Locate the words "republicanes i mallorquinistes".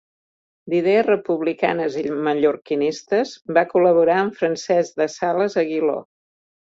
1.09-3.35